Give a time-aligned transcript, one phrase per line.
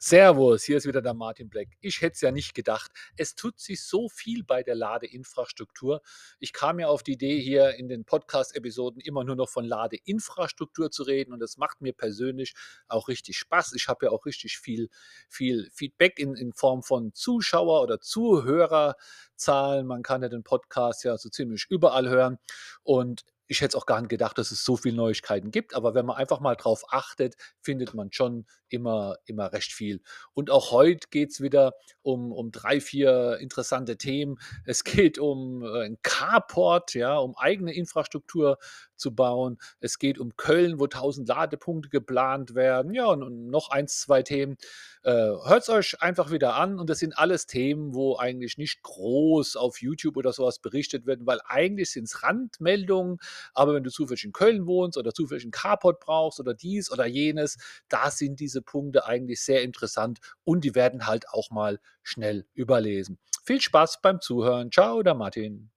[0.00, 1.70] Servus, hier ist wieder der Martin Black.
[1.80, 2.92] Ich hätte es ja nicht gedacht.
[3.16, 6.02] Es tut sich so viel bei der Ladeinfrastruktur.
[6.38, 10.92] Ich kam ja auf die Idee, hier in den Podcast-Episoden immer nur noch von Ladeinfrastruktur
[10.92, 12.54] zu reden und das macht mir persönlich
[12.86, 13.72] auch richtig Spaß.
[13.74, 14.88] Ich habe ja auch richtig viel,
[15.28, 19.84] viel Feedback in, in Form von Zuschauer- oder Zuhörerzahlen.
[19.84, 22.38] Man kann ja den Podcast ja so ziemlich überall hören
[22.84, 25.94] und ich hätte es auch gar nicht gedacht, dass es so viele Neuigkeiten gibt, aber
[25.94, 30.00] wenn man einfach mal drauf achtet, findet man schon immer, immer recht viel.
[30.34, 34.38] Und auch heute geht es wieder um, um drei, vier interessante Themen.
[34.64, 38.58] Es geht um äh, ein Carport, ja, um eigene Infrastruktur
[38.96, 39.58] zu bauen.
[39.80, 42.92] Es geht um Köln, wo 1000 Ladepunkte geplant werden.
[42.92, 44.56] Ja, und, und noch eins, zwei Themen.
[45.02, 46.78] Äh, Hört es euch einfach wieder an.
[46.78, 51.26] Und das sind alles Themen, wo eigentlich nicht groß auf YouTube oder sowas berichtet wird,
[51.26, 53.18] weil eigentlich sind es Randmeldungen.
[53.54, 57.06] Aber wenn du zufällig in Köln wohnst oder zufällig einen Carport brauchst oder dies oder
[57.06, 62.46] jenes, da sind diese Punkte eigentlich sehr interessant und die werden halt auch mal schnell
[62.54, 63.18] überlesen.
[63.44, 64.70] Viel Spaß beim Zuhören.
[64.70, 65.70] Ciao, der Martin.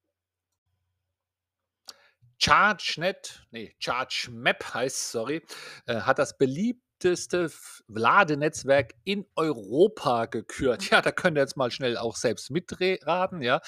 [2.42, 5.44] ChargeNet, nee, ChargeMap heißt, sorry,
[5.86, 7.52] äh, hat das beliebteste
[7.88, 10.90] Ladenetzwerk in Europa gekürt.
[10.90, 13.62] Ja, da könnt ihr jetzt mal schnell auch selbst mitraten, ja.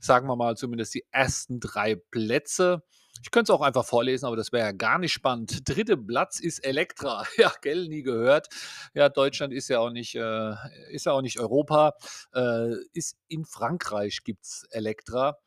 [0.00, 2.82] Sagen wir mal zumindest die ersten drei Plätze.
[3.22, 5.62] Ich könnte es auch einfach vorlesen, aber das wäre ja gar nicht spannend.
[5.68, 7.24] Dritte Platz ist Elektra.
[7.38, 8.48] Ja, gell, nie gehört.
[8.94, 10.54] Ja, Deutschland ist ja auch nicht, äh,
[10.90, 11.94] ist ja auch nicht Europa.
[12.34, 15.38] Äh, ist in Frankreich gibt es Elektra.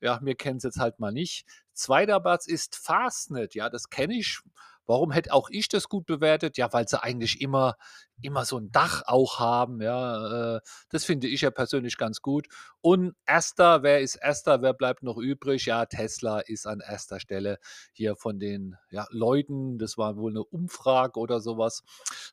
[0.00, 1.44] Ja, wir kennen es jetzt halt mal nicht.
[1.72, 3.54] Zweiter Platz ist Fastnet.
[3.54, 4.40] Ja, das kenne ich.
[4.86, 6.56] Warum hätte auch ich das gut bewertet?
[6.58, 7.76] Ja, weil sie eigentlich immer,
[8.22, 9.80] immer so ein Dach auch haben.
[9.80, 12.48] Ja, äh, das finde ich ja persönlich ganz gut.
[12.80, 14.62] Und erster, wer ist erster?
[14.62, 15.66] Wer bleibt noch übrig?
[15.66, 17.58] Ja, Tesla ist an erster Stelle
[17.92, 19.78] hier von den ja, Leuten.
[19.78, 21.82] Das war wohl eine Umfrage oder sowas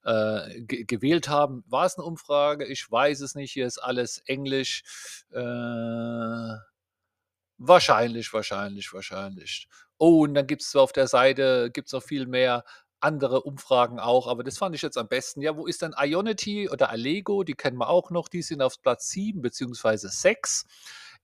[0.03, 1.63] äh, gewählt haben.
[1.67, 2.65] War es eine Umfrage?
[2.65, 3.51] Ich weiß es nicht.
[3.51, 4.83] Hier ist alles Englisch.
[5.31, 6.57] Äh,
[7.59, 9.67] Wahrscheinlich, wahrscheinlich, wahrscheinlich.
[9.97, 12.63] Oh, und dann gibt es auf der Seite gibt's noch viel mehr
[12.99, 15.41] andere Umfragen auch, aber das fand ich jetzt am besten.
[15.41, 17.43] Ja, wo ist denn Ionity oder Allego?
[17.43, 20.07] Die kennen wir auch noch, die sind auf Platz 7 bzw.
[20.07, 20.65] 6.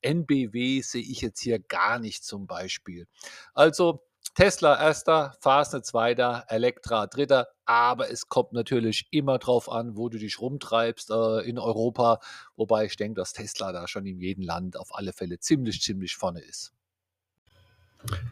[0.02, 3.08] NBW sehe ich jetzt hier gar nicht zum Beispiel.
[3.54, 4.04] Also
[4.36, 10.18] Tesla erster, Fastnet zweiter, Elektra dritter, aber es kommt natürlich immer drauf an, wo du
[10.18, 12.20] dich rumtreibst äh, in Europa,
[12.56, 16.16] wobei ich denke, dass Tesla da schon in jedem Land auf alle Fälle ziemlich, ziemlich
[16.16, 16.74] vorne ist.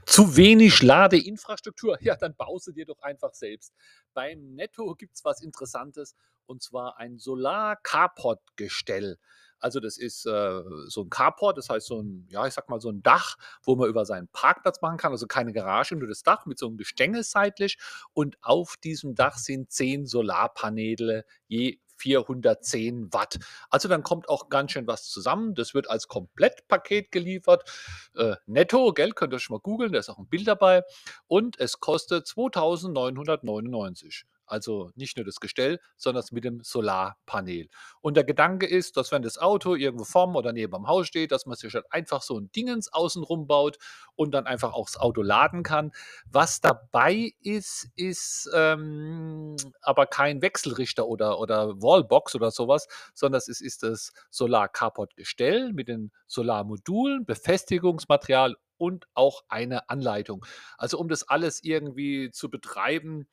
[0.05, 1.97] Zu wenig Ladeinfrastruktur?
[2.01, 3.73] Ja, dann baust du dir doch einfach selbst.
[4.13, 6.15] Beim Netto gibt es was Interessantes
[6.45, 9.17] und zwar ein Solar-Carport-Gestell.
[9.61, 12.81] Also das ist äh, so ein Carport, das heißt so ein, ja, ich sag mal
[12.81, 16.23] so ein Dach, wo man über seinen Parkplatz machen kann, also keine Garage, nur das
[16.23, 17.77] Dach mit so einem Gestänge seitlich
[18.13, 23.39] und auf diesem Dach sind zehn Solarpaneele je 410 Watt.
[23.69, 25.55] Also dann kommt auch ganz schön was zusammen.
[25.55, 27.69] Das wird als Komplettpaket geliefert.
[28.15, 30.83] Äh, netto, gell, könnt ihr schon mal googeln, da ist auch ein Bild dabei.
[31.27, 34.25] Und es kostet 2999.
[34.51, 37.69] Also nicht nur das Gestell, sondern mit dem Solarpanel.
[38.01, 41.31] Und der Gedanke ist, dass wenn das Auto irgendwo vorm oder neben dem Haus steht,
[41.31, 43.77] dass man sich halt einfach so ein Dingens außenrum baut
[44.15, 45.91] und dann einfach auch das Auto laden kann.
[46.29, 53.47] Was dabei ist, ist ähm, aber kein Wechselrichter oder, oder Wallbox oder sowas, sondern es
[53.47, 60.43] ist, ist das Solar-Carport-Gestell mit den Solarmodulen, Befestigungsmaterial und auch eine Anleitung.
[60.75, 63.27] Also um das alles irgendwie zu betreiben,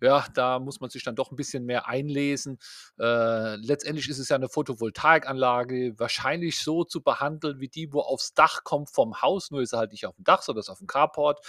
[0.00, 2.60] ja, da muss man sich dann doch ein bisschen mehr einlesen.
[3.00, 8.32] Äh, letztendlich ist es ja eine Photovoltaikanlage, wahrscheinlich so zu behandeln wie die, wo aufs
[8.34, 10.78] Dach kommt vom Haus, nur ist er halt nicht auf dem Dach, sondern ist auf
[10.78, 11.44] dem Carport.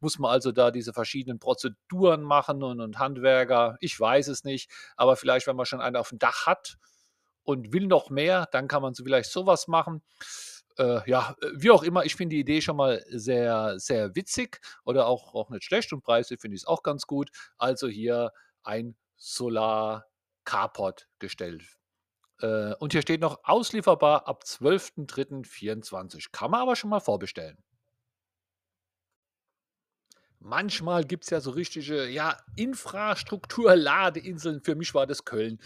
[0.00, 4.68] Muss man also da diese verschiedenen Prozeduren machen und, und Handwerker, ich weiß es nicht,
[4.96, 6.76] aber vielleicht, wenn man schon einen auf dem Dach hat
[7.44, 10.02] und will noch mehr, dann kann man so vielleicht sowas machen
[10.78, 14.60] äh, ja, äh, wie auch immer, ich finde die Idee schon mal sehr, sehr witzig
[14.84, 17.30] oder auch, auch nicht schlecht und preislich finde ich es auch ganz gut.
[17.58, 18.32] Also hier
[18.62, 20.06] ein Solar
[20.44, 21.64] Carport gestellt.
[22.40, 26.28] Äh, und hier steht noch auslieferbar ab 12.03.24.
[26.32, 27.58] Kann man aber schon mal vorbestellen.
[30.40, 34.60] Manchmal gibt es ja so richtige, ja, Infrastruktur-Ladeinseln.
[34.60, 35.58] Für mich war das Köln.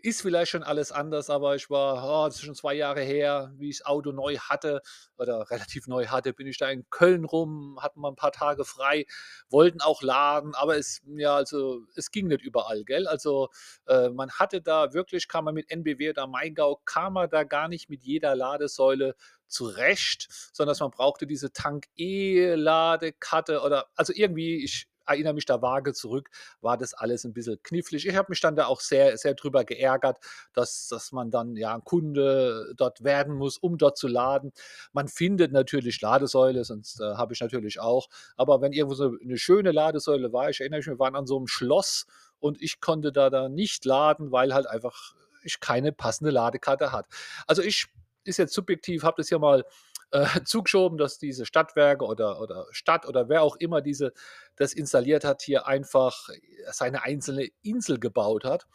[0.00, 3.52] Ist vielleicht schon alles anders, aber ich war, oh, das ist schon zwei Jahre her,
[3.56, 4.82] wie ich das Auto neu hatte
[5.16, 8.64] oder relativ neu hatte, bin ich da in Köln rum, hatten wir ein paar Tage
[8.64, 9.06] frei,
[9.50, 13.08] wollten auch laden, aber es, ja, also, es ging nicht überall, gell?
[13.08, 13.48] Also,
[13.86, 17.66] äh, man hatte da wirklich, kam man mit NBW oder Maingau, kam man da gar
[17.68, 19.16] nicht mit jeder Ladesäule
[19.48, 25.94] zurecht, sondern dass man brauchte diese Tank-E-Ladekarte oder also irgendwie, ich erinnere mich da vage
[25.94, 26.28] zurück,
[26.60, 28.06] war das alles ein bisschen knifflig.
[28.06, 30.18] Ich habe mich dann da auch sehr sehr drüber geärgert,
[30.52, 34.52] dass dass man dann, ja, 'n Kunde dort werden muss, um dort zu laden.
[34.92, 39.38] Man findet natürlich Ladesäule, sonst, äh, habe ich natürlich auch aber wenn irgendwo so 'ne
[39.38, 42.04] schöne Ladesäule war ich erinnere mich, wir waren an so 'nem Schloss
[42.40, 45.14] und ich konnte da da nicht laden, weil halt einfach
[45.44, 47.08] ich keine passende Ladekarte hatte.
[47.46, 47.86] Also, ich
[48.28, 49.64] ist jetzt subjektiv, habe das hier mal,
[50.10, 54.12] äh, zugeschoben, dass diese Stadtwerke oder oder Stadt oder wer auch immer diese
[54.58, 56.28] das installiert hat, hier einfach
[56.70, 58.66] seine einzelne Insel gebaut hat.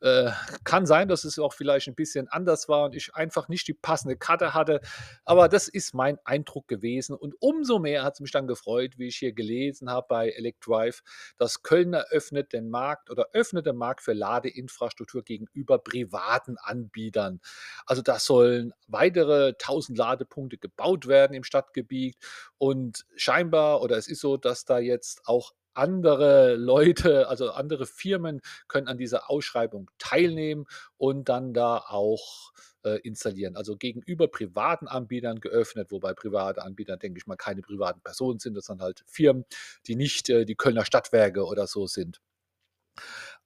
[0.00, 0.30] Äh,
[0.64, 3.74] kann sein, dass es auch vielleicht 'n bisschen anders war und ich einfach nicht die
[3.74, 4.80] passende Karte hatte,
[5.24, 9.16] aber das ist mein Eindruck gewesen und umso mehr hat's mich dann gefreut, wie ich
[9.16, 11.00] hier gelesen habe bei electrive,
[11.38, 17.40] dass Köln eröffnet den Markt oder öffnet den Markt für Ladeinfrastruktur gegenüber privaten Anbietern.
[17.86, 22.16] Also, da sollen weitere 1.000 Ladepunkte gebaut werden im Stadtgebiet
[22.58, 28.40] und scheinbar oder es ist so, dass da jetzt auch andere Leute, also andere Firmen
[28.68, 30.66] können an dieser Ausschreibung teilnehmen
[30.98, 32.52] und dann da auch,
[32.84, 33.56] äh, installieren.
[33.56, 38.54] Also, gegenüber privaten Anbietern geöffnet, wobei private Anbieter, denke ich mal, keine privaten Personen sind,
[38.56, 39.44] das sind halt Firmen,
[39.86, 42.18] die nicht, äh, die Kölner Stadtwerke oder so sind.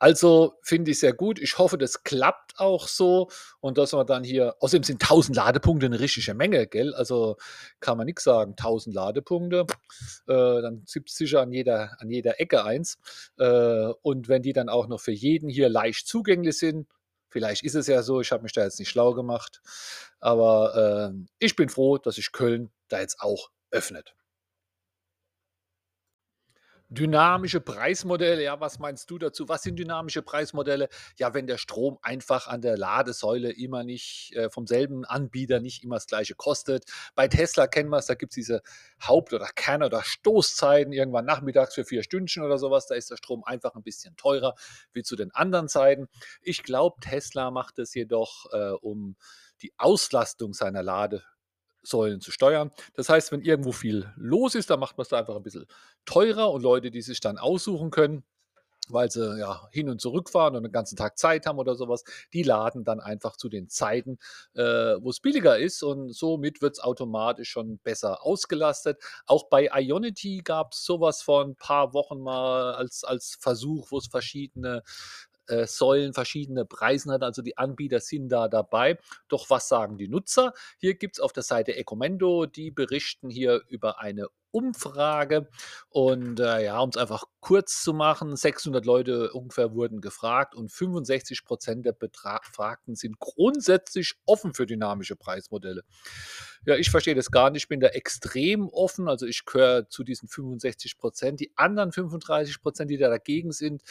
[0.02, 1.38] Also, finde ich sehr gut.
[1.38, 5.88] Ich hoffe, das klappt auch so und dass wir dann hier außerdem sind 1.000 Ladepunkte
[5.88, 6.92] 'ne richtige Menge, gell?
[6.94, 7.36] Also,
[7.80, 8.56] kann man nix sagen.
[8.56, 9.64] 1.000 Ladepunkte,
[10.28, 12.98] äh, dann gibt's sicher an jeder an jeder Ecke eins.
[13.38, 16.86] Äh, und wenn die dann auch noch für jeden hier leicht zugänglich sind
[17.30, 19.60] vielleicht ist es ja so, ich habe mich da jetzt nicht schlau gemacht,
[20.20, 24.14] aber, ähm, ich bin froh, dass sich Köln da jetzt auch öffnet.
[26.90, 29.48] Dynamische Preismodelle, ja, was meinst du dazu?
[29.48, 30.88] Was sind dynamische Preismodelle?
[31.16, 35.82] Ja, wenn der Strom einfach an der Ladesäule immer nicht äh, vom selben Anbieter nicht
[35.82, 36.84] immer das Gleiche kostet.
[37.16, 38.62] Bei Tesla kennen wir's, da gibt's diese
[39.02, 42.86] Haupt oder Kern oder Stoßzeiten, irgendwann nachmittags für 4 Stündchen oder so was.
[42.86, 44.54] Da ist der Strom einfach 'n bisschen teurer
[44.92, 46.06] wie zu den anderen Zeiten.
[46.40, 49.16] Ich glaube, Tesla macht es jedoch, äh, um
[49.62, 50.82] die Auslastung seiner
[51.86, 52.70] Ladesäulen zu steuern.
[52.94, 55.66] Das heißt, wenn irgendwo viel los ist, dann macht man's da einfach 'n bisschen
[56.06, 58.24] teurer und Leute, die sich dann aussuchen können,
[58.90, 62.04] weil sie, ja, hin und zurückfahren und den ganzen Tag Zeit haben oder so was,
[62.34, 64.18] die laden dann einfach zu den Zeiten,
[64.54, 64.62] äh,
[65.00, 68.98] wo's billiger ist und somit wird's automatisch schon besser ausgelastet.
[69.26, 74.08] Auch bei Ionity gab's so was vor 'n paar Wochen mal als als Versuch, wo's
[74.08, 74.82] verschiedene,
[75.48, 77.22] äh, Säulen, verschiedene Preisen hat.
[77.22, 78.98] Also, die Anbieter sind da dabei.
[79.28, 80.52] Doch was sagen die Nutzer?
[80.78, 85.50] Hier gibt's auf der Seite Ecomendo, die berichten hier über eine Umfrage
[85.90, 91.44] und, äh, ja, um's einfach kurz zu machen, 600 Leute ungefähr wurden gefragt und 65
[91.44, 95.82] % der Betra Befragten sind grundsätzlich offen für dynamische Preismodelle.
[96.64, 100.28] Ja, ich verstehe das gar nicht, bin da extrem offen, also, ich gehöre zu diesen
[100.28, 101.38] 65 %.
[101.40, 103.82] Die anderen 35 %, die da dagegen sind,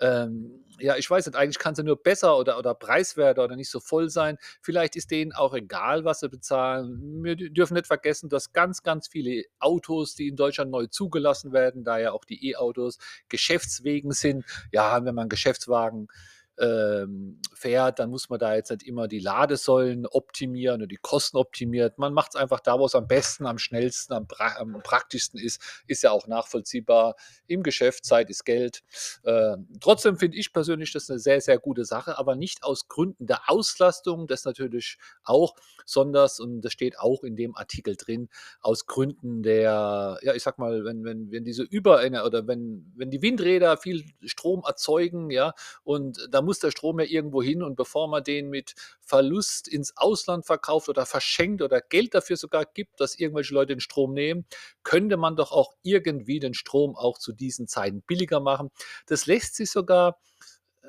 [0.00, 3.70] ähm, ja, ich weiß nicht, eigentlich kann's ja nur besser oder oder preiswerter oder nicht
[3.70, 4.38] so voll sein.
[4.60, 7.22] Vielleicht ist denen auch egal, was sie bezahlen.
[7.22, 11.84] Wir dürfen nicht vergessen, dass ganz, ganz viele Autos, die in Deutschland neu zugelassen werden,
[11.84, 12.98] da ja auch die E-Autos
[13.28, 14.44] Geschäftswegen sind.
[14.72, 16.08] Ja, wenn man Geschäftswagen,
[16.58, 21.38] ähm, fährt, dann muss man da jetzt nicht immer die Ladesäulen optimieren und die Kosten
[21.38, 21.98] optimiert.
[21.98, 25.62] Man macht's einfach da, wo's am besten, am schnellsten, am pra am praktischsten ist.
[25.86, 27.14] Ist ja auch nachvollziehbar.
[27.46, 28.82] Im Geschäft, Zeit ist Geld.
[29.24, 33.26] Ähm, trotzdem finde ich persönlich das 'ne sehr, sehr gute Sache, aber nicht aus Gründen
[33.26, 35.54] der Auslastung, das natürlich auch,
[35.86, 38.28] sonders und das steht auch in dem Artikel drin,
[38.60, 43.10] aus Gründen der ja, ich sage mal, wenn wenn wenn diese Überener oder wenn wenn
[43.10, 45.54] die Windräder viel Strom erzeugen, ja,
[45.84, 49.96] und da muss der Strom ja irgendwo hin und bevor man den mit Verlust ins
[49.96, 54.46] Ausland verkauft oder verschenkt oder Geld dafür sogar gibt, dass irgendwelche Leute den Strom nehmen,
[54.82, 58.70] könnte man doch auch irgendwie den Strom auch zu diesen Zeiten billiger machen.
[59.06, 60.18] Das lässt sich sogar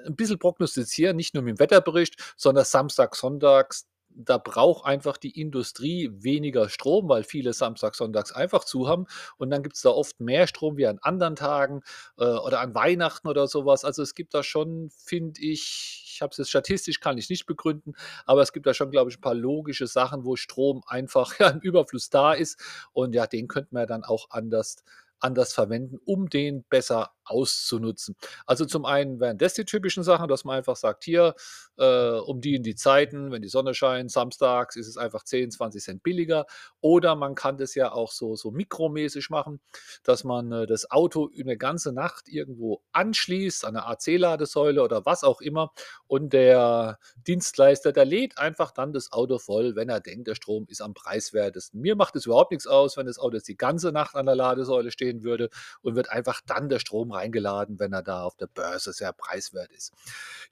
[0.06, 6.10] 'n bisschen prognostizieren, nicht nur mit'm Wetterbericht, sondern samstags, sonntags, da braucht einfach die Industrie
[6.14, 9.06] weniger Strom, weil viele samstags, sonntags einfach zu haben
[9.38, 11.82] und dann gibt's da oft mehr Strom wie an anderen Tagen,
[12.18, 13.86] äh, oder an Weihnachten oder so was.
[13.86, 17.46] Also, es gibt da schon, finde ich ich habe es jetzt statistisch kann ich nicht
[17.46, 17.94] begründen,
[18.26, 21.50] aber es gibt da schon, glaube ich, 'n paar logische Sachen, wo Strom einfach, ja,
[21.50, 22.58] im Überfluss da ist
[22.94, 24.78] und ja, den könnte man ja dann auch anders
[25.20, 28.16] anders verwenden, um den besser auszunutzen.
[28.46, 31.36] Also zum einen wären das die typischen Sachen, dass man einfach sagt, hier
[31.78, 35.52] äh, um die in die Zeiten, wenn die Sonne scheint, samstags ist es einfach 10,
[35.52, 36.46] 20 Cent billiger.
[36.82, 39.60] Oder man kann das ja auch so, so mikromäßig machen,
[40.04, 45.24] dass man äh, das Auto eine ganze Nacht irgendwo anschließt, an eine AC-Ladesäule oder was
[45.24, 45.72] auch immer.
[46.08, 50.66] Und der Dienstleister, der lädt einfach dann das Auto voll, wenn er denkt, der Strom
[50.70, 51.82] ist am preiswertesten.
[51.82, 54.36] Mir macht es überhaupt nichts aus, wenn das Auto jetzt die ganze Nacht an der
[54.36, 55.50] Ladesäule stehen würde
[55.82, 59.72] und wird einfach dann der Strom reingeladen, wenn er da auf der Börse sehr preiswert
[59.72, 59.94] ist.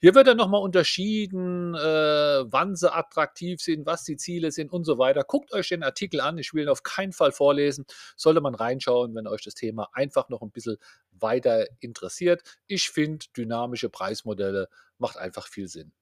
[0.00, 4.84] Hier wird dann nochmal unterschieden, äh, wann sie attraktiv sind, was die Ziele sind und
[4.84, 5.22] so weiter.
[5.24, 6.38] Guckt euch den Artikel an.
[6.38, 7.86] Ich will ihn auf keinen Fall vorlesen.
[8.16, 10.76] Sollte man reinschauen, wenn euch das Thema einfach noch ein bisschen
[11.12, 12.42] weiter interessiert.
[12.66, 14.68] Ich finde, dynamische Preismodelle
[14.98, 15.92] macht einfach viel Sinn.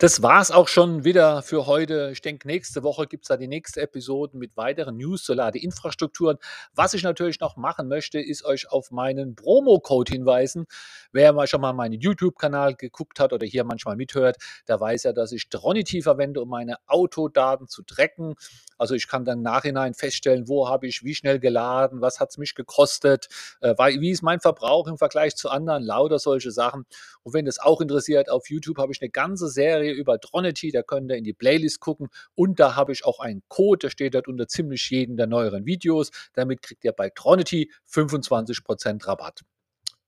[0.00, 2.08] Das war's auch schon wieder für heute.
[2.10, 6.38] Ich denke, nächste Woche gibt es da die nächste Episode mit weiteren News zur Ladeinfrastrukturen.
[6.74, 10.64] Was ich natürlich noch machen möchte, ist euch auf meinen Promo-Code hinweisen.
[11.12, 15.12] Wer mal schon mal meinen YouTube-Kanal geguckt hat oder hier manchmal mithört, der weiß ja,
[15.12, 18.36] dass ich Tronity verwende, um meine Autodaten zu tracken.
[18.78, 22.38] Also ich kann dann Nachhinein feststellen, wo habe ich wie schnell geladen, was hat es
[22.38, 23.28] mich gekostet,
[23.60, 26.86] äh, wie ist mein Verbrauch im Vergleich zu anderen, lauter solche Sachen.
[27.22, 30.82] Und wenn das auch interessiert, auf YouTube habe ich eine ganze Serie über Tronity, da
[30.82, 34.14] könnt ihr in die Playlist gucken und da habe ich auch einen Code, der steht
[34.14, 36.10] dort unter ziemlich jedem der neueren Videos.
[36.34, 39.42] Damit kriegt ihr bei Tronity 25% Rabatt.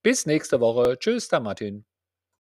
[0.02, 0.99] Bis nächste Woche.
[0.99, 1.85] Tschüss, der Martin.